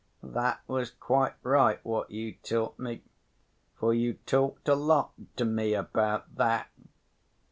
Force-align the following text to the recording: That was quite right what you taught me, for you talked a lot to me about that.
That 0.23 0.61
was 0.67 0.89
quite 0.89 1.35
right 1.43 1.79
what 1.85 2.09
you 2.09 2.33
taught 2.41 2.79
me, 2.79 3.03
for 3.75 3.93
you 3.93 4.15
talked 4.25 4.67
a 4.67 4.73
lot 4.73 5.11
to 5.35 5.45
me 5.45 5.75
about 5.75 6.37
that. 6.37 6.71